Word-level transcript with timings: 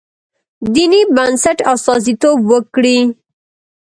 دیني 0.73 1.01
بنسټ 1.15 1.57
استازیتوب 1.73 2.37
وکړي. 2.51 2.99